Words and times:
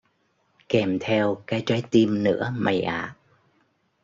kèm 0.69 0.97
theo 1.01 1.35
cái 1.47 1.63
trái 1.65 1.83
tim 1.91 2.23
nữa 2.23 2.51
mày 2.55 2.81
ạ 2.81 3.15